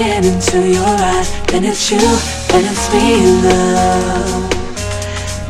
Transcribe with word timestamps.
you, 0.00 0.06
then 1.46 1.64
it's 1.64 1.90
you, 1.90 1.98
then 2.48 2.64
it's 2.64 2.92
me, 2.92 3.26
love. 3.42 4.50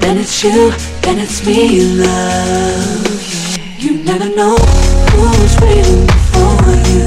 Then 0.01 0.19
it's 0.19 0.43
you, 0.43 0.73
then 1.03 1.19
it's 1.19 1.47
me, 1.47 1.83
love. 1.95 3.07
You 3.79 4.03
never 4.03 4.29
know 4.35 4.57
who's 4.57 5.55
waiting 5.61 6.07
for 6.33 6.57
you. 6.91 7.07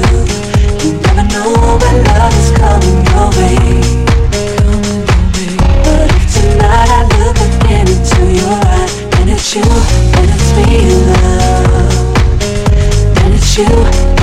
You 0.80 0.92
never 1.02 1.24
know 1.34 1.76
when 1.80 2.04
love 2.04 2.34
is 2.40 2.50
coming 2.56 3.04
your 3.12 3.28
way. 3.36 3.58
But 5.84 6.08
if 6.16 6.24
tonight 6.34 6.88
I 6.88 7.02
look 7.20 7.36
again 7.36 7.86
into 7.88 8.22
your 8.40 8.56
eyes, 8.72 8.92
then 9.10 9.28
it's 9.28 9.54
you, 9.54 9.64
then 10.12 10.28
it's 10.32 10.50
me, 10.56 10.68
love. 11.10 12.14
Then 13.16 13.32
it's 13.34 13.58
you, 13.58 14.13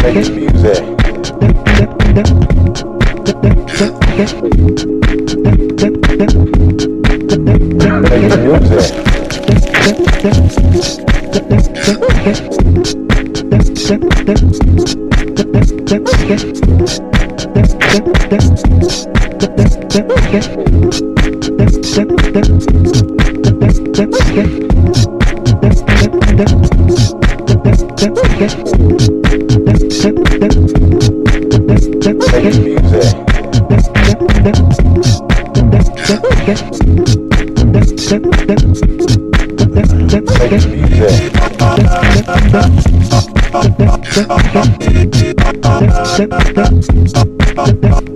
Thank 0.00 0.98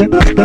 you. 0.00 0.39